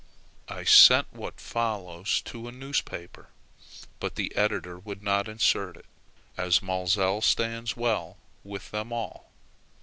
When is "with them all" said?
8.43-9.29